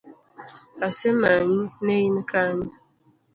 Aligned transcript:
Asemanyi, 0.87 1.61
ne 1.83 1.95
in 2.07 2.17
Kanye? 2.29 2.71